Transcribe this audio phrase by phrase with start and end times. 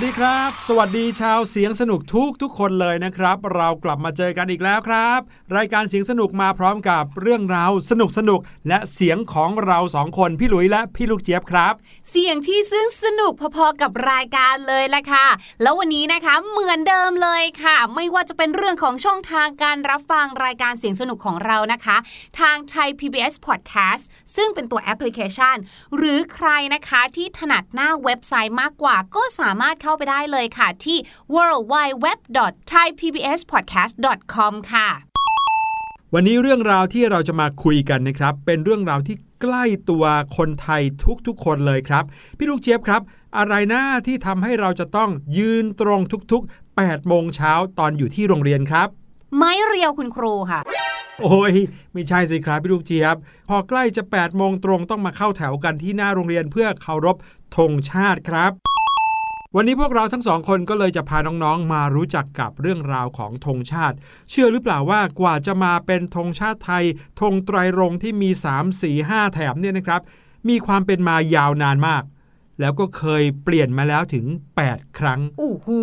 [0.00, 5.20] สดีครับ สวัสดีชาวเสียงสนุกทุกทุกคนเลยนะครับ เรากลับมาเจอกันอีกแล้วครับ
[5.56, 11.72] รายการเสียงสนุกมาพร้อมกับเรื่องราวสนุกสนุกและเสียงของเราสองคนพี่หลุยและพี่ลูกเจี๊ยบครับ
[12.10, 15.26] เสียงที่ซึ่งสนุกพอๆกับรายการเลยแหละค่ะ
[15.62, 21.96] แล้ววันนี้นะคะเหมือนเดิมเลยค่ะ ไม่ว่าจะเป็นเรื่องของช่องทางการรับฟังรายการเสียงสนุกของเรานะคะ
[22.40, 24.02] ทางไทย PBS Podcast
[24.36, 25.56] ซึ่งเป็นตัวแอปพลิเคชัน
[25.96, 30.98] หรือใครนะคะที่ถนัดหน้าเว็บไซต์มากกว่าก็สามารถเข้าไปได้เลยค่ะที่
[31.34, 31.36] w
[31.72, 31.74] w
[32.04, 32.06] w
[32.70, 33.92] t h a i p b s p o d c a s t
[34.34, 34.88] c o m ค่ะ
[36.14, 40.04] วันนี้เรื่องราวที่เราจะมาคุยกันนะครับ เป็นเรื่องราวที่ใกล้ตัว
[40.36, 40.82] คนไทย
[41.26, 42.04] ทุกๆ คนเลยครับ
[42.38, 43.02] พี่ลูกเจี๊ยบครับ
[43.36, 46.00] อะไรหน้าที่ทำให้เราจะต้องยืนตรง
[46.32, 48.88] ทุกๆ8โมงเช้าตอนอยู่ที่โรงเรียนครับ
[49.36, 50.60] ไม้เรียวคุณครูค่ะ
[51.22, 51.54] โอ้ย
[51.92, 53.16] ไม่ใช่สิครับพี่ลูกเจี๊ยบ
[53.48, 57.16] พอใกล้จะ8โมงตรงต้องมาเข้าแถวกันที่หน้าโรงเรียนเพื่อเคารพ
[57.56, 58.52] ธงชาติครับ
[59.56, 63.96] วันนี้พวกเราทั้งสองคนก็เลยจะพาน้องๆ มารู้จักกับเรื่องราวของธงชาติ
[64.30, 66.84] เชื่อหรือเปล่าว่ากว่าจะมาเป็นธงชาติไทย
[67.20, 70.00] ธงไตรรงค์ที่มี 3 4 5 แถบเนี่ยนะครับ
[70.48, 72.02] มีความเป็นมายาวนานมาก
[72.60, 74.26] แล้วก็เคยเปลี่ยนมาแล้วถึง
[74.62, 75.80] 8 ครั้งอู้หู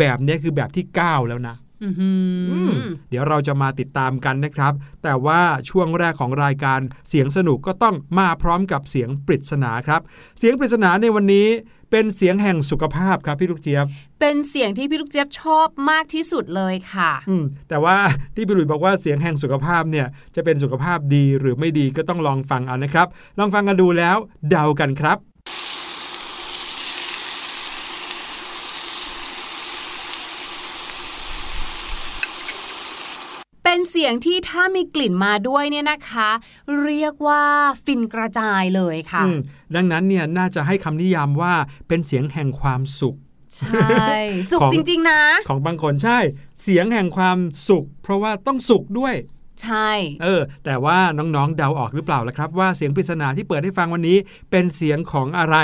[0.00, 2.72] แบบเนี้ยคือแบบที่ 9 แล้วนะอื้อหืออืม
[3.10, 4.72] เดี๋ยวเราจะมาติดตามกันนะครับ
[5.02, 5.40] แต่ว่า
[5.70, 10.00] ช่วงแรกของรายการเสียงสนุกก็ต้องมาพร้อมกับเสียงปริศนาครับ
[10.38, 11.48] เสียงปริศนาในวันนี้
[11.96, 13.86] เป็นเสียงแห่งสุขภาพครับพี่ลูกเจี๊ยบ
[14.20, 17.96] เป็นเสียงที่พี่ลูกเจี๊ยบชอบมากที่สุดเลยค่ะ อืมแต่ว่า
[18.34, 20.06] ที่พี่หลุยบอกว่าเสียงแห่งสุขภาพเนี่ย
[20.36, 23.06] จะเป็นสุขภาพดีหรือไม่ดีก็ต้องลองฟังเอานะครับ
[23.38, 24.16] ลองฟังกันดูแล้ว
[24.50, 25.18] เดากันครับ
[33.94, 36.30] เป็นเสียงที่ถ้ามีกลิ่นมาด้วยเนี่ยนะคะ
[36.82, 37.42] เรียกว่า
[37.84, 39.38] ฟินกระจายเลยค่ะอืม
[39.74, 41.54] ดังนั้นเนี่ยน่าจะให้คำนิยามว่า
[41.88, 43.16] เป็นเสียงแห่งความสุข
[43.58, 44.08] ใช่
[44.50, 46.18] สุขของจริง ๆ นะ ของบางคนใช่
[46.62, 47.38] เสียงแห่งความ
[47.68, 49.14] สุข เพราะว่าต้องสุขด้วย
[49.62, 49.90] ใช่
[50.22, 54.18] เออ แต่ว่าน้องๆเดาออกหรือเปล่าล่ะครับ ว่าเสียงปริศนาที่เปิดให้ฟังวันนี้
[54.50, 55.56] เป็นเสียงของอะไร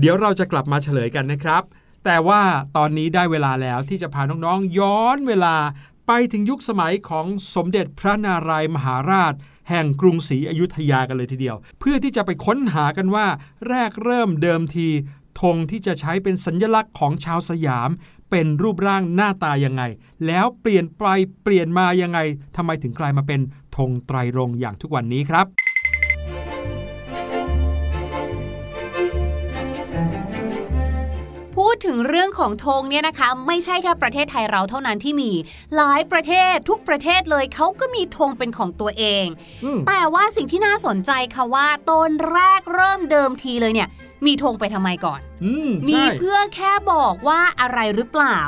[0.00, 1.62] เดี๋ยวเราจะกลับมาเฉลยกันนะครับ
[2.04, 2.40] แต่ว่า
[2.76, 5.54] ตอนนี้ได้เวลาแล้วที่จะพาน้องๆย้อนเวลา
[6.10, 9.34] ไปถึงยุคสมัยของสมเด็จพระนารายมหาราช
[9.68, 13.26] แห่งกรุงศรีอยุธยากันเลยทีเดียว เพื่อที่จะไปค้นหากันว่า
[13.68, 14.88] แรกเริ่มเดิมที
[15.40, 17.90] ธงที่จะใช้เป็นสัญลักษณ์ของชาวสยาม
[18.30, 19.82] เป็นรูปร่างหน้าตายังไง
[20.26, 21.02] แล้วเปลี่ยนไป
[21.42, 22.18] เปลี่ยนมายังไง
[22.56, 23.40] ทำไมถึงกลายมาเป็น
[23.76, 25.46] ธงไตรรงอย่างทุกวันนี้ครับ
[31.70, 35.32] พูดถึงเรื่องของธงเนี่ยนะคะ ไม่ใช่แค่ประเทศไทยเราเท่านั้นที่มี
[35.76, 39.26] หลายประเทศทุกประเทศเลยเขาก็มีธงเป็นของตัวเอง
[39.64, 43.88] อืมแต่ว่าสิ่งที่น่าสนใจค่ะว่าต้นแรกเริ่มเดิมทีเลยเนี่ย
[44.26, 48.38] มีธงไปทำไมก่อนอืมมีใช่เพื่อแค่บอกว่าอะไรหรือเปล่า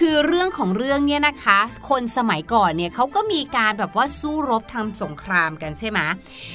[0.00, 1.58] คือเรื่องของเรื่องเนี่ยนะคะ
[1.90, 5.98] คนสมัยก่อนเนี่ยเขาก็มีการแบบว่าสู้รบทำสงครามกันใช่ไหม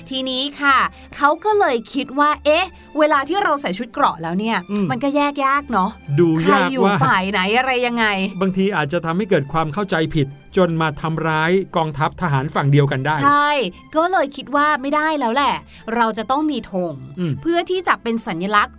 [0.09, 0.77] ทีนี้ค่ะ
[1.15, 2.65] เขาก็เลยคิดว่า เอ๊ะ
[2.99, 5.89] เวลาที่เราใส่ชุดเกราะแล้วเนี่ยอืมมันก็แยกยากเนาะ
[6.19, 8.05] ดูใครยากอยู่ว่าฝ่ายไหนอะไรยังไง
[8.41, 13.49] บางทีอาจจะทำให้เกิดความเข้าใจผิดจนมาทำร้ายกองทัพทหารฝั่งเดียวกันได้ ใช่
[13.95, 15.53] ก็เลยคิดว่าไม่ได้แล้วแหละ
[15.95, 18.75] เราจะต้องมีธงอืมเพื่อที่จะเป็นสัญลักษณ์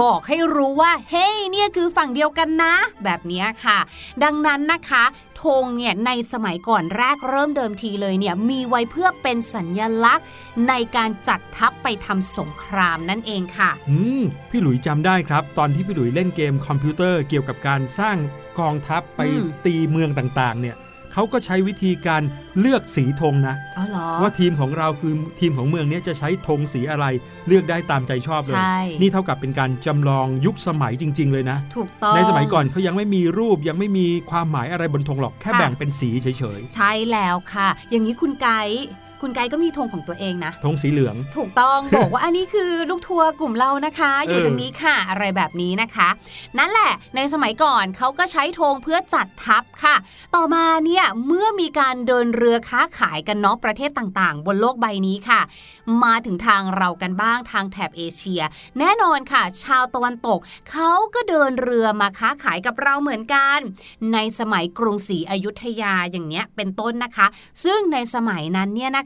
[0.00, 2.74] บอกให้รู้ว่า เฮ้ยเนี่ยคือฝั่งเดียวกันนะ
[3.04, 3.78] แบบเนี้ยค่ะ
[4.22, 5.04] ดังนั้นนะคะ
[5.42, 10.26] ธงเนี่ยในสมัยก่อนแรกเริ่มเดิมทีเลยเนี่ยมีไว้เพื่อเป็นสัญลักษณ์
[10.68, 18.16] ในการจัดทัพไปทำสงครามนั่นเองค่ะ อืมพี่หลุยจำได้ครับ ตอนที่พี่หลุยเล่นเกมคอมพิวเตอร์เกี่ยวกับการสร้าง
[18.60, 20.76] กองทัพไปอืมตีเมืองต่างๆเนี่ย
[21.18, 22.22] เขาก็ใช้วิธีการ
[22.60, 27.06] เลือกสีธงนะอ๋อเหรอว่าทีมของเราคือทีมของเมืองเนี้จะใช้ธงสีอะไร
[27.48, 36.26] เลือกได้ตามใจชอบเลยใช่นี่เท่ากับเป็นการจำลองยุคสมัยจริง ๆ เลยนะถูกต้องในสมัยก่อนเขายังไม่มีรูปยังไม่มีความหมายอะไรบนธงหรอกแค่ค่ะแบ่งเป็นสีเฉ
[36.58, 38.86] ยใช่แล้วค่ะ อย่างนี้คุณไกด์
[39.22, 46.08] คุณไกด์ก็มีธงของตัวเองนะๆธงสีเหลือง ถูกต้องบอกว่าอันนี้คือลูกทัวร์กลุ่มเรานะคะ อยู่เออทางนี้ค่ะอะไรแบบนี้นะคะ
[46.58, 49.96] นั่นแหละในสมัยก่อนเขาก็ใช้ธงเพื่อจัดทัพค่ะ
[50.34, 55.40] ต่อมาเนี่ยเมื่อมีการเดินเรือค้าขายกันเนาะประเทศต่างๆ บนโลกใบนี้ค่ะ
[56.04, 58.42] มาถึงทางเรากันบ้างทางแถบเอเชีย
[58.78, 60.38] แน่นอนค่ะ ชาวตะวันตก
[60.70, 63.58] เขาก็เดินเรือมาค้าขายกับเราเหมือนกัน
[64.12, 67.26] ในสมัยกรุงศรีอยุธยาอย่างเนี้ยเป็นต้นนะคะ
[67.64, 69.05] ซึ่งในสมัยนั้นเนี่ยนะ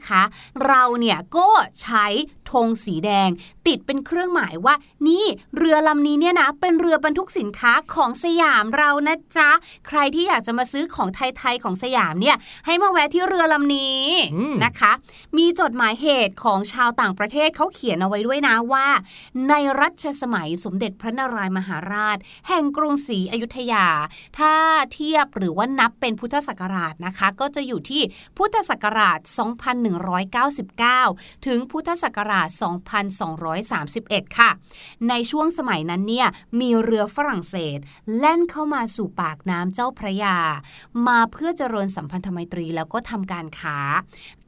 [0.65, 1.49] เราเนี่ยก็
[1.81, 2.05] ใช้
[2.51, 3.29] ธงสีแดง
[3.67, 4.75] ติดเป็นเครื่องหมายว่า
[5.07, 5.25] นี่
[5.57, 9.49] เรือลำนี้เนี่ยนะ เป็นเรือบรรทุกสินค้าของสยามเรานะจ๊ะ
[9.87, 14.05] ใครที่อยากจะมาซื้อของไทยๆของสยามเนี่ย ให้มาแวะที่เรือลำนี้
[14.65, 14.91] นะคะ
[15.37, 18.87] มีจดหมายเหตุของชาวต่างประเทศเขาเขียนเอาไว้ด้วยนะว่า
[19.49, 23.85] ในรัชสมัยสมเด็จพระนารายมหาราช แห่งกรุงศรีอยุธยา
[24.37, 24.53] ถ้า
[24.93, 28.01] เทียบหรือว่านับเป็นพุทธศักราชนะคะ ก็จะอยู่ที่
[28.37, 29.19] พุทธศักราช
[30.91, 32.47] 2199 ถึงพุทธศักราช
[32.91, 34.49] 2,200 2231 ค่ะ
[35.09, 36.27] ในช่วงสมัยนั้นเนี่ย
[36.59, 37.77] มีเรือฝรั่งเศส
[38.17, 40.37] แล่นเข้ามาสู่ปากน้ำเจ้าพระยา
[41.07, 43.77] มาเพื่อเจริญสัมพันธไมตรีแล้วก็ทำการค้า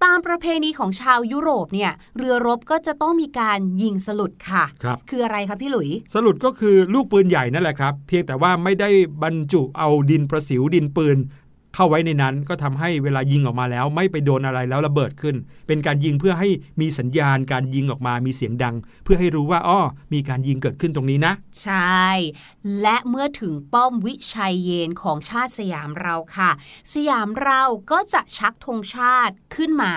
[0.03, 8.89] ตามประเพณีของชาวยุโรปเนี่ยเรือรบก็จะต้องมีการยิงสลุดค่ะครับคืออะไรคะพี่หลุยสรุปก็คือลูกปืนใหญ่นั่นแหละครับ เพียงแต่ว่าไม่ได้
[9.23, 11.17] บรรจุเอาดินประสิวดินปืน
[11.75, 15.35] เข้าไว้ในนั้นก็ทำให้เวลายิงออกมาแล้ว ไม่ไปโดนอะไรแล้วระเบิดขึ้น
[15.67, 16.49] เป็นการยิงเพื่อให้
[16.81, 19.79] มีสัญญาณการยิงออกมามีเสียงดัง เพื่อให้รู้ว่าอ้อ
[20.13, 22.07] มีการยิงเกิดขึ้นตรงนี้นะ ใช่
[22.81, 26.51] และเมื่อถึงป้อมวิชัยเยนของชาติสยามเราค่ะ
[26.93, 27.61] สยามเรา
[27.91, 29.93] ก็จะชักธงชาติขึ้นมา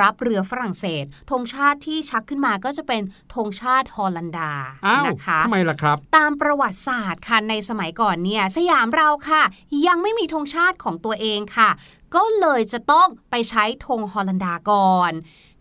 [0.00, 3.02] รับเรือฝรั่งเศสธงชาติที่ชักขึ้นมาก็จะเป็น
[3.34, 4.52] ธงชาติฮอลันดา
[4.86, 9.42] อ้าวนะคะทำไมล่ะครับ ตามประวัติศาสตร์ค่ะในสมัยก่อนเนี่ยสยามเราค่ะ
[9.86, 11.70] ยังไม่มีธงชาติของตัวเองค่ะ
[12.14, 15.12] ก็เลยจะต้องไปใช้ธงฮอลันดาก่อน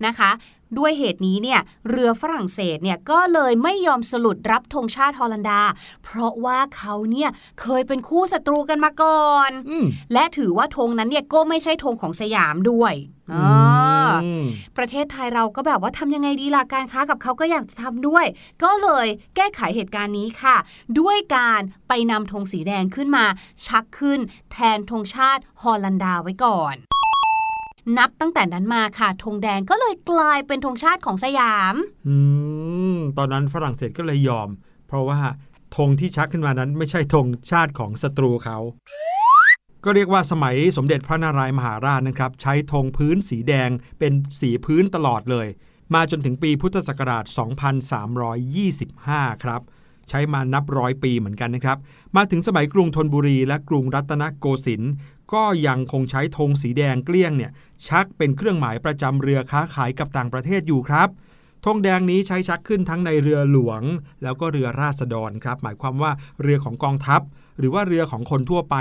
[0.05, 0.31] นะคะ
[0.77, 5.61] ด้วยเหตุนี้เนี่ยเรือฝรั่งเศสเนี่ยก็เลยไม่ยอมสลุดรับธงชาติฮอลันดา
[6.03, 7.29] เพราะว่าเขาเนี่ย
[7.61, 12.93] เคยเป็นคู่ศัตรูกันมาก่อนอืมและถือว่าธงนั้นเนี่ยก็ไม่ใช่ธงของสยามด้วย
[13.31, 13.66] อ่าอืม
[14.77, 18.25] ประเทศไทยเราก็แบบว่าทำยังไงดีล่ะการค้ากับเขาก็อยากจะทำด้วย
[18.63, 20.55] ก็เลยแก้ไขเหตุการณ์นี้ค่ะ
[20.99, 23.25] ด้วยการไปนำธงสีแดงขึ้นมา
[23.65, 24.19] ชักขึ้น
[24.51, 26.75] แทนธงชาติฮอลันดาไว้ก่อน
[27.97, 31.75] นับตั้งแต่นั้นมาค่ะธงแดงก็เลยกลายเป็นธงชาติของสยาม
[32.07, 32.15] อื
[32.95, 34.49] มตอนนั้นฝรั่งเศสก็เลยยอม
[34.87, 35.19] เพราะว่า
[35.75, 38.57] ธงที่ชักขึ้นมานั้นไม่ใช่ธงชาติของศัตรูเขา
[39.89, 45.47] ก็เรียกว่าสมัยสมเด็จพระนารายมหาราชนะครับ ใช้ธงพื้นสีแดงเป็นสีพื้นตลอดเลย
[45.93, 47.25] มาจนถึงปีพุทธศักราช
[48.53, 49.61] 2325 ครับ
[50.09, 51.77] ใช้มานับร้อยปีเหมือนกันนะครับ
[52.15, 54.93] มาถึงสมัยกรุงธนบุรีและกรุงรัตนโกสินทร์
[55.33, 57.51] ก็ยังคงใช้ธงสีแดงเกลี้ยงเนี่ย
[57.87, 61.09] ชักเป็นเครื่องหมายประจำเรือค้าขายกับต่างประเทศอยู่ครับ
[61.65, 63.81] ธงแดงนี้ใช้ชักขึ้นทั้งในเรือหลวง
[64.23, 67.21] แล้วก็เรือราษฎรครับ หมายความว่าเรือของกองทัพ
[67.59, 68.77] หรือว่าเรือของคนทั่วไป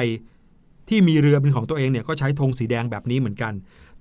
[0.88, 3.52] ที่มีเรือเป็นของตัวเองเนี่ยก็ใช้ธงสีแดงแบบนี้เหมือนกัน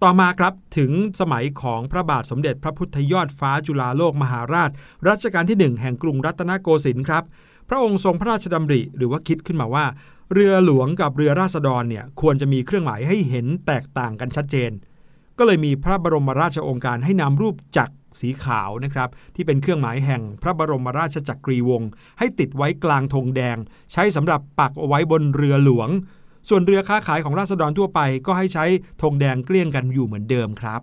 [0.04, 4.70] ต่อมาครับถึงสมัยของพระบาทสมเด็จพระพุทธยอดฟ้าจุฬาโลกมหาราช
[5.08, 7.24] รัชกาลที่ 1 แห่งกรุงรัตนโกสินทร์ครับ
[7.70, 9.86] พระองค์ทรงพระราชดำริหรือว่าคิดขึ้นมาว่า
[10.34, 14.72] เรือหลวงกับเรือราษฎรเนี่ยควรจะมีเครื่องหมายให้เห็นแตกต่างกันชัดเจน
[15.38, 21.89] ก็เลยมีพระบรมราชองการให้นำรูปจักรสีขาวนะครับที่เป็นเครื่องหมายแห่งพระบรมราชจักรีวงศ์
[22.20, 23.58] ให้ติดไว้กลางธงแดง
[23.92, 25.89] ใช้สำหรับปักเอาไว้บนเรือหลวง
[26.49, 28.65] ส่วนเรือค้าขายของราษฎรทั่วไปก็ให้ใช้
[29.01, 30.81] ธงแดงเกลี้ยงกันอยู่เหมือนเดิมครับ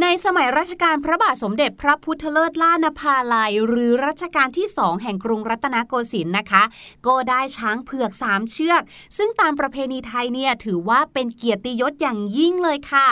[0.00, 6.62] ในสมัยรัชกาลพระบาทสมเด็จพระพุทธเลิศล่านภาลายหรือรัชกาลที่สองแห่งกรุงรัตนโกสินทร์นะคะ
[7.06, 8.82] ก็ได้ช้างเผือกสามเชือก
[9.16, 13.08] ซึ่งตามประเพณีไทยเนี่ยถือว่าเป็นเกียรติยศอย่างยิ่งเลยค่ะ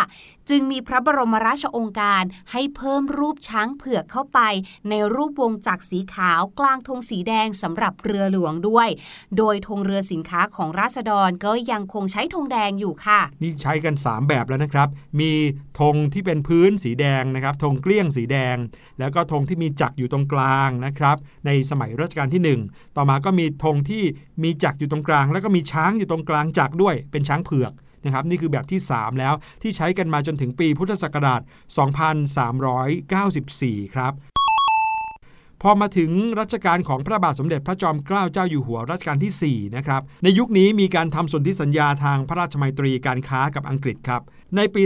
[0.50, 4.40] จึงมีพระบรมราชองค์การให้เพิ่มรูปช้างเผือกเข้าไป
[4.88, 8.88] ในรูปวงจักรสีขาวกลางธงสีแดงสำหรับเรือหลวงด้วย
[9.36, 14.88] โดยธงเรือสินค้าของราษฎรก็ยังคงใช้ธงแดงอยู่ค่ะ นี่ใช้กัน 3 แบบแล้วนะครับ
[15.20, 15.32] มี
[15.80, 18.56] ธงที่เป็นพื้นสีแดงนะครับธงเกลี้ยงสีแดง
[18.98, 21.16] แล้วก็ธงที่มีจักรอยู่ตรงกลางนะครับ
[21.46, 24.04] ในสมัยรัชกาลที่ 1 ต่อมาก็มีธงที่
[24.42, 31.40] มีจักรอยู่ตรงกลาง แล้วก็มีช้างอยู่ตรงกลางจักรด้วยเป็นช้างเผือก นะครับนี่คือแบบที่ 3 แล้วที่ใช้กันมาจนถึงปีพุทธศักราช
[33.08, 34.14] 2394 ครับ
[35.62, 44.22] พอมาถึงรัชกาลของพระบาทสมเด็จพระจอมเกล้าเจ้าอยู่หัวรัชกาลที่4นะครับในยุคนี้มีการทำสนธิสัญญาทางพระราชมัยตรีการค้ากับอังกฤษครับ
[44.56, 44.82] ในปี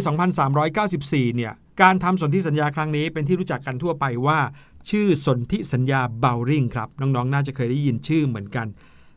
[0.67, 1.53] 2394 เนี่ย
[1.83, 4.39] การทำสนธิสัญญาครั้งนี้เป็นที่รู้จักกันทั่วไปว่า
[4.91, 8.67] ชื่อสนธิสัญญาเบลริงครับน้องๆน่าจะเคยได้ยินชื่อเหมือนกัน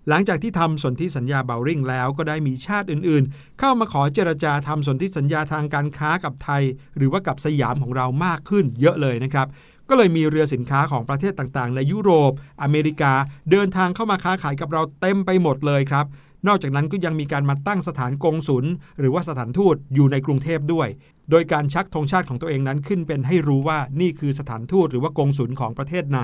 [0.09, 6.63] หลังจากที่ทำสนธิสัญญาเบลริงแล้วก็ได้มีชาติอื่นๆ เข้ามาขอเจรจาทำสนธิสัญญาทางการค้ากับไทย
[6.97, 9.47] หรือว่ากับสยามของเรามากขึ้นเยอะเลยนะครับ
[9.89, 13.13] ก็เลยมีเรือสินค้าของประเทศต่างๆ ในยุโรป อเมริกา
[13.51, 16.05] เดินทางเข้ามาค้าขายกับเราเต็มไปหมดเลยครับ
[16.47, 18.65] นอกจากนั้นก็ยังมีการมาตั้งสถานกงศุล
[18.99, 20.87] หรือว่าสถานทูตอยู่ในกรุงเทพด้วย
[21.31, 26.21] โดยการชักธงชาติของตัวเองนั้นขึ้นเป็นให้รู้ว่านี่คือสถานทูตหรือว่ากงศุลของประเทศไหน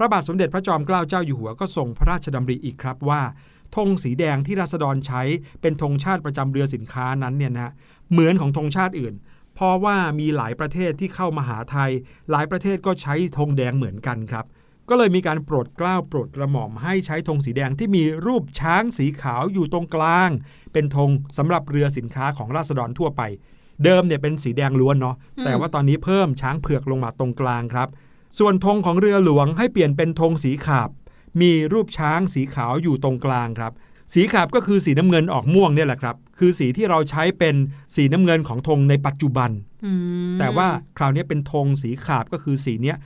[0.00, 3.22] ระบาทสมเด็จพระจอมเกล้าเจ้าอยู่หัวก็ทรงพระราชดำริอีกครับว่า
[3.76, 5.22] ธงสีแดงที่ราษฎรใช้
[5.60, 7.72] เป็นธงชาติประจำเรือสินค้านั้นเนี่ยนะ
[8.10, 9.18] เหมือนของธงชาติอื่นพ
[9.54, 11.90] เพราะว่ามีหลายประเทศที่เข้ามาหาไทย
[12.30, 14.44] หลายประเทศก็ใช้ธงแดงเหมือนกันครับ
[14.88, 20.30] ก็เลยมีการโปรดเกล้าโปรดกระหม่อมให้ใช้ธงสีแดงที่มีรูปช้างสีขาวอยู่ตรงกลาง
[20.72, 23.22] เป็นธงสำหรับเรือสินค้าของราษฎรทั่วไป
[23.84, 27.88] เดิมเนี่ยเป็นสีแดงล้วนเนาะแต่ว่าตอนนี้เพิ่มช้างเผือกลงมาตรงกลางครับ
[28.38, 30.90] ส่วนธงของเรือหลวงให้เปลี่ยนเป็นธงสีขาบ
[31.40, 33.72] มีรูปช้างสีขาวอยู่ตรงกลางครับ
[34.14, 37.56] สีขาบก็คือสีน้ำเงินออกม่วงเนี่ยแหละครับ คือสีที่เราใช้เป็น
[37.94, 39.50] สีน้ำเงินของธงในปัจจุบัน
[39.84, 39.92] อื
[40.32, 40.68] มแต่ว่า
[40.98, 42.96] คราวนี้เป็นธงสีขาบก็คือสีเนี้ย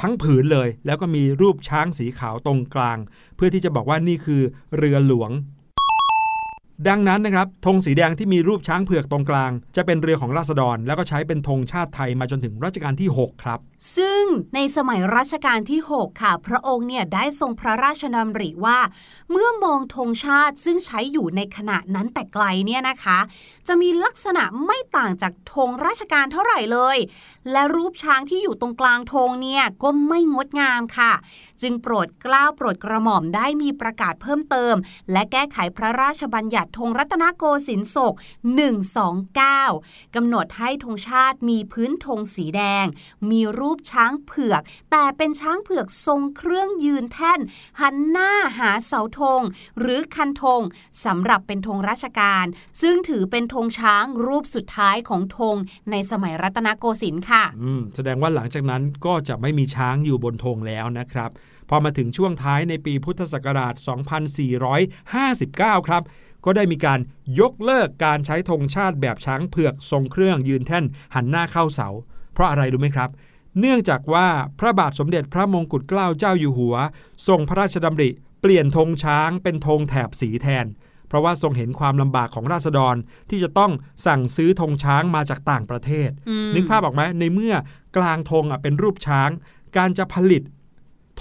[0.00, 2.98] ทั้งผืนเลย แล้วก็มีรูปช้างสีขาวตรงกลาง
[3.36, 4.42] เพื่อที่จะบอกว่านี่คือ
[4.76, 5.30] เรือหลวง
[6.88, 13.60] ดังนั้นนะครับธงสีแดงที่มีรูปช้างเผือกตรงกลาง จะเป็นเรือของราษฎร แล้วก็ใช้เป็นธงชาติไทยมาจนถึงรัชกาลที่ 6 ครับ
[13.96, 14.22] ซึ่ง
[14.54, 18.78] ในสมัยรัชกาลที่ 6 ค่ะ พระองค์เนี่ยได้ทรงพระราชดำริว่า
[19.30, 23.18] เมื่อมองธงชาติซึ่งใช้อยู่ในขณะนั้นแต่ไกลเนี่ยนะคะ
[23.68, 26.96] จะมีลักษณะไม่ต่างจากธงราชการเท่าไหร่เลย
[27.52, 31.12] และรูปช้างที่อยู่ตรงกลางธงเนี่ยก็ไม่งดงามค่ะ
[31.62, 34.74] จึงโปรดกล้าวโปรดกระหม่อมได้มีประกาศเพิ่มเติม
[35.12, 38.14] และแก้ไขพระราชบัญญัติธงรัตนโกสินทร์ศก
[38.94, 42.86] 129กำหนดให้ธงชาติมีพื้นธงสีแดง
[43.30, 47.40] มีรููปช้างเผือก แต่เป็นช้างเผือกทรงเครื่องยืนแท่น
[47.80, 49.42] หันหน้าหาเสาธง
[49.80, 50.62] หรือคันธง
[51.04, 52.44] สำหรับเป็นธงราชการ
[52.82, 55.56] ซึ่งถือเป็นธงช้างรูปสุดท้ายของธง
[55.90, 61.30] ในสมัยรัตนโกสินทร์ค่ะอืมแสดงว่าหลังจากนั้นก็จะไม่มีช้างอยู่บนธงแล้วนะครับ
[61.70, 63.74] พอมาถึงช่วงท้ายในปีพุทธศักราช
[65.00, 66.02] 2459 ครับ
[66.44, 67.00] ก็ได้มีการ
[67.40, 70.84] ยกเลิกการใช้ธงชาติแบบช้างเผือกทรงเครื่องยืนแท่น
[71.14, 71.88] หันหน้าเข้าเสา
[72.34, 73.10] เพราะอะไรรู้ไหมครับ
[73.58, 74.26] เนื่องจากว่า
[74.60, 76.76] พระบาทสมเด็จพระมงกุฎเกล้าเจ้าอยู่หัว
[77.28, 80.66] ทรงพระราชดำริ เปลี่ยนธงช้างเป็นธงแถบสีแทน
[81.08, 82.96] เพราะว่าทรงเห็นความลำบากของราษฎร
[83.30, 83.72] ที่จะต้อง
[84.06, 87.54] สั่งซื้อธงช้างมาจากต่างประเทศอืมนึกภาพออกไหมในเมื่อ
[87.96, 89.30] กลางธงอะเป็นรูปช้าง
[89.76, 90.42] การจะผลิต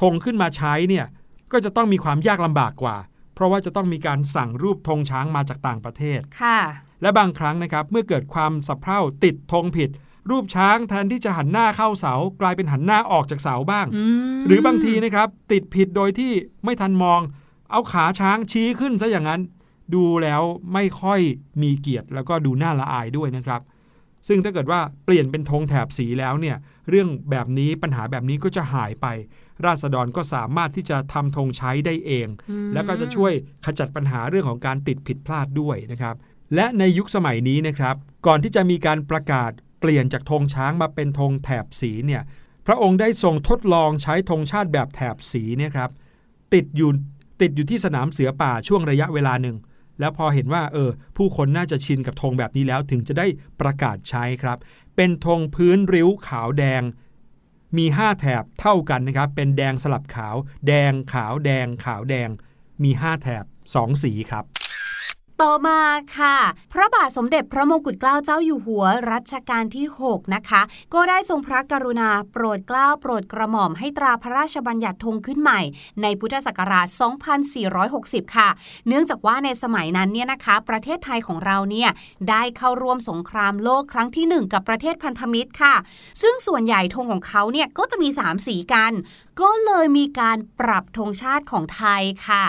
[0.02, 1.06] ธงขึ้นมาใช้เนี่ย
[1.52, 2.98] ก็จะต้องมีความยากลำบากกว่า
[3.34, 6.60] เพราะว่าจะต้องมีการสั่งรูปธงช้างมาจากต่างประเทศค่ะ
[7.02, 9.90] และบางครั้งนะครับเมื่อเกิดความสับเพร่าติดธงผิด
[10.30, 14.04] รูปช้างแทนที่จะหันหน้าเข้าเสา กลายเป็นหันหน้าออกจากเสาบ้างอื
[14.40, 16.32] มหรือบางทีนะครับ ติดผิดโดยที่
[16.64, 17.20] ไม่ทันมอง
[17.72, 19.42] เอาขาช้างชี้ขึ้นซะอย่างนั้น
[19.96, 20.42] ดูแล้ว
[20.74, 21.20] ไม่ค่อย
[21.62, 23.62] มีเกียรติแล้วก็ดูน่าละอายด้วยนะครับ
[24.28, 26.58] ซึ่งถ้าเกิดว่าเปลี่ยนเป็นธงแถบสีแล้วเนี่ย
[26.90, 29.08] เรื่องแบบนี้ปัญหาแบบนี้ก็จะหายไป
[29.66, 33.34] ราษฎรก็สามารถที่จะทำธงใช้ได้เองอืมแล้วก็จะช่วย
[33.66, 36.16] ขจัดปัญหาเรื่องของการติดผิดพลาดด้วยนะครับ
[36.56, 37.96] และในยุคสมัยนี้นะครับ
[38.28, 42.22] ก่อนที่จะมีการประกาศ เปลี่ยนจากธงช้างมาเป็นธงแถบสีเนี่ย
[42.66, 45.92] พระองค์ได้ทรงทดลองใช้ธงชาติแบบแถบสีเนี่ยครับ
[46.54, 46.92] ติดอยู่
[47.42, 49.58] ติดอยู่ที่สนามเสือป่าช่วงระยะเวลาหนึ่ง
[50.00, 53.28] แล้วพอเห็นว่าเออผู้คนน่าจะชินกับธงแบบนี้แล้วถึงจะได้
[53.62, 54.58] ประกาศใช้ครับ
[54.96, 56.82] เป็นธงพื้นริ้วขาวแดง
[57.78, 60.36] มี 5 แถบเท่ากันนะครับ เป็นแดงสลับขาว
[60.68, 62.30] แดงขาวแดงขาวแดง
[62.84, 64.46] มี 5 แถบ 2 สีครับ
[65.46, 65.80] ต่อมา
[66.18, 66.38] ค่ะ
[66.74, 70.62] พระบาทสมเด็จพระมงกุฎเกล้าเจ้าอยู่หัวรัชกาลที่ 6 นะคะ
[70.94, 75.62] ก็ได้ทรงพระกรุณาโปรดเกล้าโปรดกระหม่อมให้ตราพระราชบัญญัติธงขึ้นใหม่
[76.02, 76.88] ในพุทธศักราช
[77.62, 78.50] 2460 ค่ะ
[78.88, 81.90] เนื่องจากว่าในสมัยนั้นเนี่ยนะคะ ประเทศไทยของเราเนี่ย
[82.30, 85.76] ได้เข้าร่วมสงครามโลกครั้งที่ 1 กับประเทศพันธมิตรค่ะ
[86.22, 88.92] ซึ่งส่วนใหญ่ธงของเขาเนี่ยก็จะมี 3 สีกัน
[89.42, 92.44] ก็เลยมีการปรับธงชาติของไทยค่ะ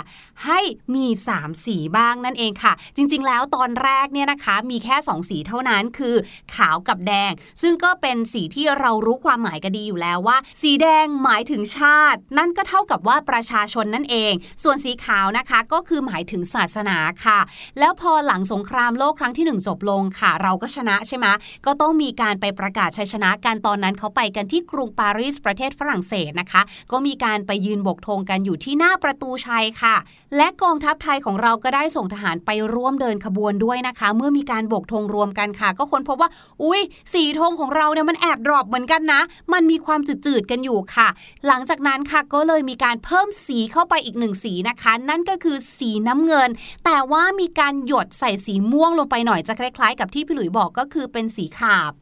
[0.46, 0.60] ให้
[0.94, 6.14] มี 3 สีบ้างนั่นเองค่ะ จริงๆ แล้วตอนแรกเนี่ยนะคะมีแค่ 2 สีเท่านั้นคือ
[6.54, 17.40] ขาวกับแดง ซึ่งก็เป็นสีที่เรารู้ความหมายกันดีอยู่แล้วว่า สีแดงหมายถึงชาติ นั่นก็เท่ากับว่าประชาชนนั่นเอง ส่วนสีขาวนะคะก็คือหมายถึงศาสนาค่ะ
[17.78, 21.26] แล้วพอหลังสงครามโลกครั้งที่ 1 จบลงค่ะ เราก็ชนะใช่ไหม
[21.66, 26.62] ก็ต้องมีการไปประกาศชัยชนะกันตอนนั้นเขาไปกันที่กรุงปารีสประเทศฝรั่งเศสนะคะ
[26.92, 29.96] ก็มีการไปยืนบกธงกันอยู่ที่หน้าประตูชัยค่ะ
[30.36, 36.30] และกองทัพไทยของเราก็ได้ส่งทหารไปร่วมเดินขบวนด้วยนะคะ เมื่อมีการบกธงรวมกันค่ะ ก็ค้นพบว่า
[36.62, 36.80] อุ้ย
[37.12, 39.20] สีธงของเราเนี่ยมันแอบดรอปเหมือนกันนะ
[39.52, 41.08] มันมีความจืดๆกันอยู่ค่ะ
[41.46, 46.50] หลังจากนั้นค่ะก็เลยมีการเพิ่มสีเข้าไปอีกหนึ่งสีนะคะ นั่นก็คือสีน้ำเงิน
[46.84, 51.92] แต่ว่ามีการหยดใส่สีม่วงลงไปหน่อยจะคล้ายๆ กับที่พี่หลุยบอกก็คือเป็นสีขาบ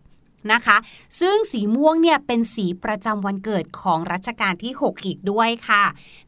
[0.53, 0.77] นะคะ
[1.20, 5.85] ซึ่งสีม่วงเนี่ยเป็นสีประจำวันเกิดของรัชกาลที่ 6 อีกด้วยค่ะ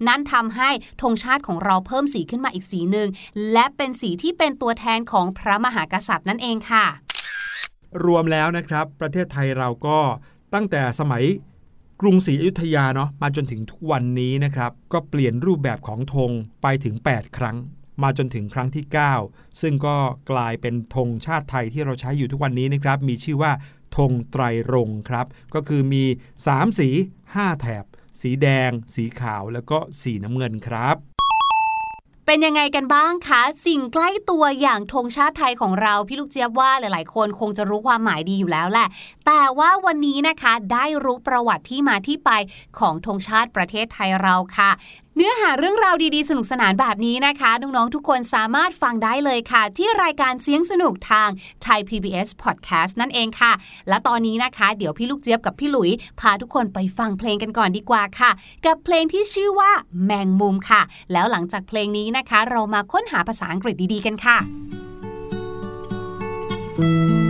[0.07, 0.71] นั่นทำให้
[1.03, 3.09] ธงชาติของเราเพิ่มสีขึ้นมาอีกสีหนึ่ง
[3.53, 6.87] และเป็นสีที่เป็นตัวแทนของพระมหากษัตริย์นั่นเองค่ะ
[8.05, 9.99] รวมแล้วนะครับ ประเทศไทยเราก็
[10.55, 11.25] ตั้งแต่สมัย
[12.01, 16.31] กรุงศรีอยุธยาเนาะมาจนถึงทุกวันนี้นะครับ ก็เปลี่ยนรูปแบบของธง
[16.63, 17.57] ไปถึง 8 ครั้ง
[18.03, 18.85] มาจนถึงครั้งที่
[19.23, 19.97] 9 ซึ่งก็
[20.31, 23.53] กลายเป็นธงชาติไทยที่เราใช้อยู่ทุกวันนี้นะครับ มีชื่อว่า
[23.97, 26.05] ธงไตรรงครับ ก็คือมี
[26.43, 26.89] 3 สี
[27.25, 27.85] 5 แถบ
[28.21, 30.97] สีแดง สีขาวแล้วก็สีน้ำเงินครับ
[32.27, 38.89] เป็นยังไงกันบ้างคะ สิ่งใกล้ตัวอย่างธงชาติไทยของเราพี่ลูกเจี๊ยบว่าหลาย ๆ คนคงจะรู้ความหมายดีอยู่แล้วแหละ
[39.27, 42.31] แต่ว่าวันนี้นะคะได้รู้ประวัติที่มาที่ไป
[42.79, 44.71] ของธงชาติประเทศไทยเราค่ะ
[45.17, 51.29] เนื้อหาเรื่องราวดีๆ สนุกสนานแบบนี้นะคะ น้อง ๆ ทุกคนสามารถฟังได้เลยค่ะ ที่รายการเสียงสนุกทาง
[51.65, 53.53] Thai PBS Podcast นั่นเองค่ะ
[53.89, 58.31] และตอนนี้นะคะ เดี๋ยวพี่ลูกเจี๊ยบกับพี่หลุย พาทุกคนไปฟังเพลงกันก่อนดีกว่าค่ะ
[58.67, 59.71] กับเพลงที่ชื่อว่า
[60.05, 64.39] แมงมุมค่ะ แล้วหลังจากเพลงนี้นะคะ เรามาค้นหาภาษาอังกฤษดีๆ กันค่ะ
[66.83, 67.30] นั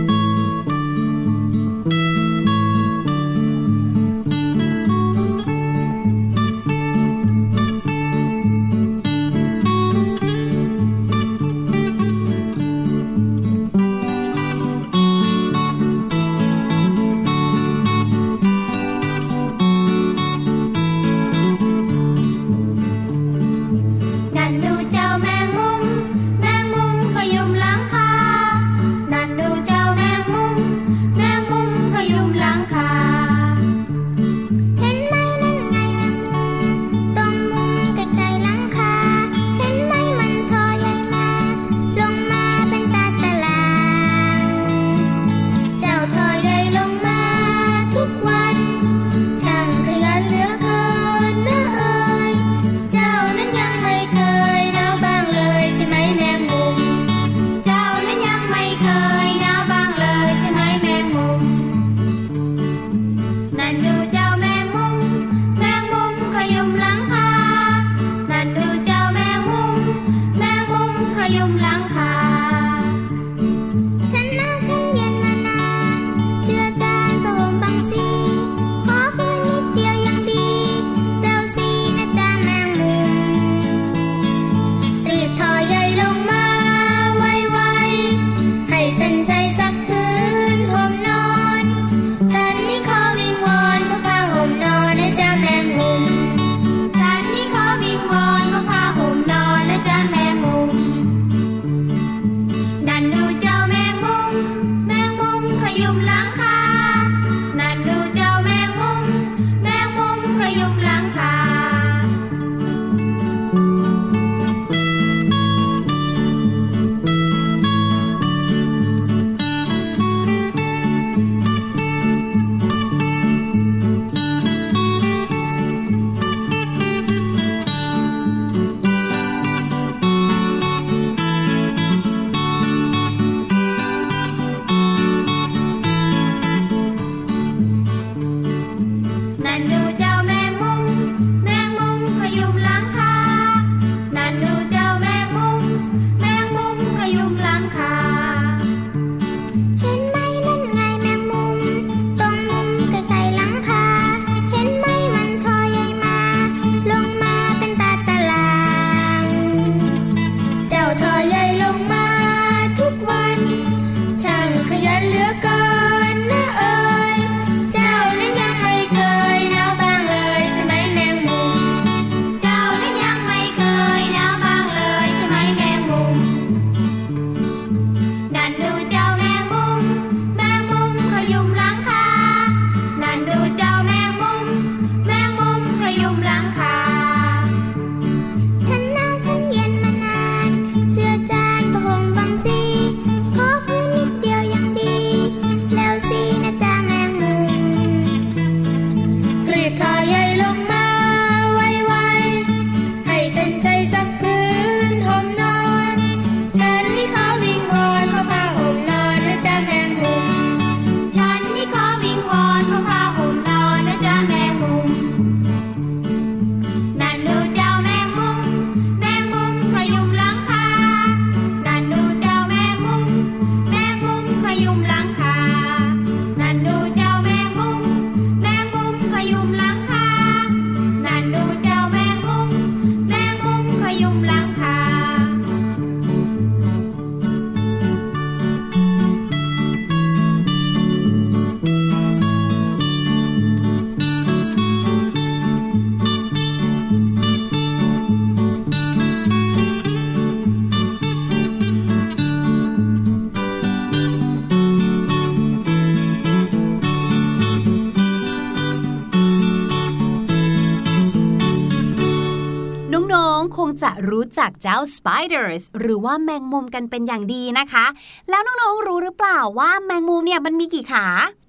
[264.09, 267.85] รู้จักเจ้า spiders หรือว่าแมงมุมกันเป็นอย่างดีนะคะ
[268.29, 271.05] แล้วน้องๆรู้หรือเปล่าว่าแมงมุมเนี่ยมันมีกี่ขา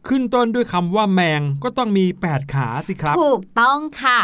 [0.08, 4.18] ขึ้นต้นด้วยคำว่าแมงก็ต้องมี 8 ขาสิครับ ถูกต้องค่ะ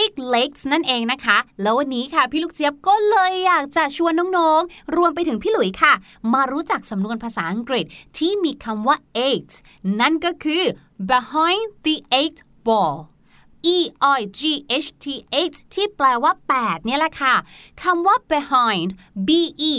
[0.00, 5.92] eight legs นั่นเองนะคะ แล้ววันนี้ค่ะพี่ลูกเจี๊ยบก็เลยอยากจะชวนน้องๆ รวมไปถึงพี่หลุยค่ะ
[6.32, 7.84] มารู้จักสำนวนภาษาอังกฤษ
[8.18, 8.96] ที่มีคำว่า
[9.28, 9.50] eight
[10.00, 10.62] นั่นก็คือ
[11.10, 12.96] behind the eight ball
[13.74, 13.76] E
[14.18, 14.40] I G
[14.86, 15.06] H T
[15.44, 17.34] 8ที่แปลว่า 8 เนี่ยแหละค่ะ
[17.82, 18.88] คำว่า behind
[19.26, 19.30] B
[19.70, 19.72] E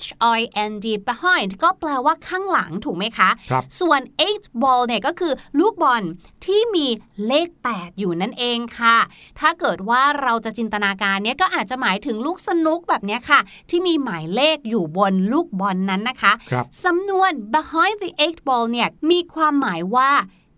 [0.00, 0.06] H
[0.38, 4.00] I N D behind ก็แปลว่าข้างหลังถูกไหมคะครับส่วน
[4.32, 6.02] 8 ball เนี่ยก็คือลูกบอล
[6.44, 6.86] ที่มี
[7.26, 8.96] เลข 8 อยู่นั่นเองค่ะ
[9.40, 20.10] ถ้าเกิดว่าเราจะจินตนาการเนี่ยก็อาจจะหมายถึงลูกสนุกแบบเนี้ยค่ะ ที่มีหมายเลขอยู่บนลูกบอลนนั้นนะคะครับสำนวน behind the eight ball เนี่ยมีความหมายว่า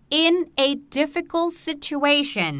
[0.09, 0.33] in
[0.67, 2.53] a difficult situation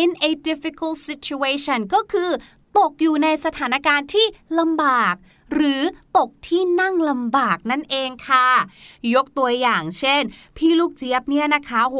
[0.00, 2.30] in a difficult situation ก็คือ
[2.78, 4.26] ตกอยู่ในสถานการณ์ที่
[4.58, 5.14] ลำบาก
[5.54, 5.82] หรือ
[6.16, 8.48] ตกที่นั่งลำบากนั่นเองค่ะ
[9.14, 10.22] ยกตัวอย่างเช่น
[10.56, 11.98] พี่ลูกเจี๊ยบเนี่ยนะคะโห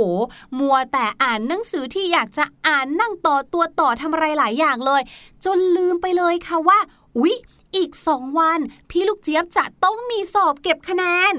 [0.58, 5.02] มัวแต่อ่านหนังสือที่อยากจะอ่านนั่งต่อตัวต่อทำอะไรหลายอย่างเลย
[5.44, 6.78] จนลืมไปเลยค่ะว่า
[7.18, 7.34] อุ๊ย
[7.76, 8.60] อีกสองวัน
[8.90, 11.34] พี่ลูกเจี๊ยบจะต้องมีสอบเก็บคะแนน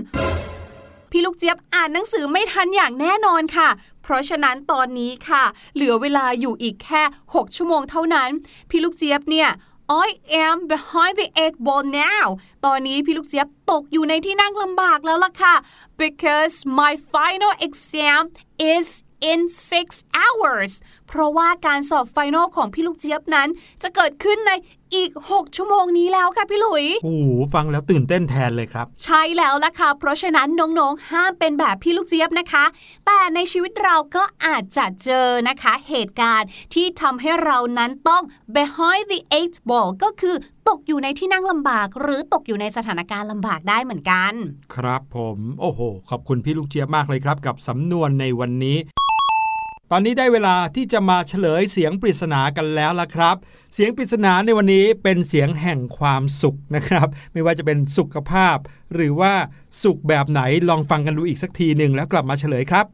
[1.18, 3.70] พี่ลูกเจี๊ยบอ่านหนังสือไม่ทันอย่างแน่นอนค่ะ
[4.04, 5.44] เพราะฉะนั้นตอนนี้ค่ะ
[5.76, 7.02] เหลือเวลาอยู่อีกแค่
[7.34, 8.30] 6 ชั่วโมงเท่านั้น
[8.70, 9.50] พี่ลูกเจี๊ยบเนี่ย
[10.06, 10.08] I
[10.46, 12.28] am behind the eight ball now
[12.66, 15.56] ตอนนี้พี่ลูกเจี๊ยบตกอยู่ในที่นั่งลำบากแล้วล่ะค่ะ
[16.02, 18.22] because my final exam
[18.74, 18.88] is
[19.32, 19.40] in
[19.72, 19.88] six
[20.22, 20.72] hours
[21.08, 23.50] เพราะว่าการสอบ final ของพี่ลูกเจี๊ยบนั้น
[23.84, 24.52] จะเกิดขึ้นใน
[24.96, 32.66] อีก 6 ชั่วโมงนี้แล้วค่ะพี่หลุย โอ้โหฟังแล้วตื่นเต้นแทนเลยครับ ใช่แล้วล่ะค่ะ เพราะฉะนั้นน้องๆ ห้ามเป็นแบบพี่ลูกเจี๊ยบนะคะ
[33.06, 38.24] แต่ในชีวิตเราก็อาจจะเจอนะคะ เหตุการณ์ที่ทำให้เรานั้นต้อง
[38.56, 40.36] behind the eight ball ก็คือ
[40.70, 44.34] ตกอยู่ในที่นั่งลำบาก หรือตกอยู่ในสถานการณ์ลำบากได้เหมือนกัน
[44.76, 48.78] ครับผม โอ้โห ขอบคุณพี่ลูกเจี๊ยบมากเลยครับ กับสำนวนในวันนี้
[49.92, 53.36] ตอนนี้ได้เวลาที่จะมาเฉลยเสียงปริศนากันแล้วละครับ
[53.74, 58.58] เสียงปริศนาในวันนี้เป็นเสียงแห่งความสุขนะครับ ไม่ว่าจะเป็นสุขภาพ
[58.94, 59.34] หรือว่า
[59.84, 62.86] สุขแบบไหนลองฟังกันดูอีกสักทีหนึ่งแล้วกลับมาเฉลยครับ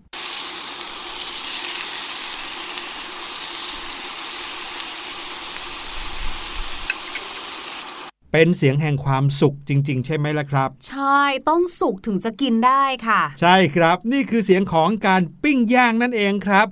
[8.31, 16.67] เป็นเสียงแห่งความสุขจริง ๆ ใช่ไหมล่ะครับ ใช่ต้องสุกถึงจะกินได้ค่ะ ใช่ครับ นี่คือเสียงของการปิ้งย่างนั่นเองครับ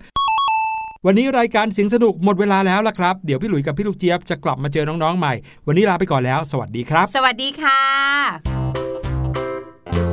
[1.06, 5.34] วันนี้รายการเสียงสนุกหมดเวลาแล้วล่ะครับ เดี๋ยวพี่หลุยส์กับพี่ลูกเจี๊ยบจะกลับมาเจอน้องๆใหม่
[5.68, 7.82] วันนี้ลาไปก่อนแล้ว สวัสดีครับ สวัสดีค่ะ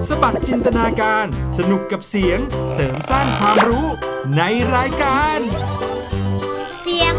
[0.08, 1.26] สบัดจินตนาการ
[1.58, 2.38] สนุกกับเสียง
[2.72, 3.86] เสริมสร้างความรู้
[4.36, 4.42] ใน
[4.74, 5.38] รายการ
[6.82, 7.14] เสียง